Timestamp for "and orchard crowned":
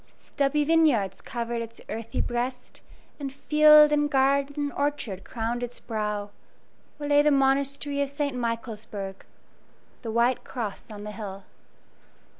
4.55-5.61